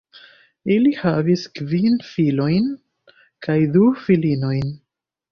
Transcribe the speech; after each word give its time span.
Ili 0.75 0.91
havis 0.99 1.43
kvin 1.59 1.99
filojn 2.07 2.71
kaj 3.47 3.57
du 3.75 3.85
filinojn. 4.07 4.73